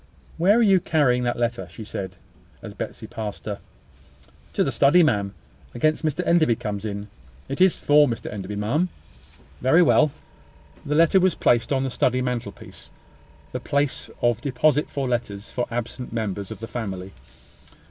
"Where 0.39 0.57
are 0.57 0.63
you 0.63 0.79
carrying 0.79 1.21
that 1.25 1.37
letter?" 1.37 1.67
said 1.71 2.11
she, 2.13 2.17
as 2.63 2.73
Betsy 2.73 3.05
passed 3.05 3.45
her. 3.45 3.59
"To 4.53 4.63
the 4.63 4.71
study, 4.71 5.03
ma'am, 5.03 5.35
against 5.75 6.03
Mr 6.03 6.25
Enderby 6.25 6.55
comes 6.55 6.85
in. 6.85 7.07
It 7.47 7.61
is 7.61 7.77
for 7.77 8.07
Mr 8.07 8.25
Enderby, 8.33 8.55
ma'am." 8.55 8.89
"Very 9.61 9.83
well." 9.83 10.11
The 10.87 10.95
letter 10.95 11.19
was 11.19 11.35
placed 11.35 11.71
on 11.71 11.83
the 11.83 11.91
study 11.91 12.19
mantelpiece; 12.19 12.89
the 13.51 13.59
place 13.59 14.09
of 14.23 14.41
deposit 14.41 14.89
for 14.89 15.07
letters 15.07 15.51
for 15.51 15.67
absent 15.69 16.11
members 16.11 16.49
of 16.49 16.61
the 16.61 16.67
family. 16.67 17.13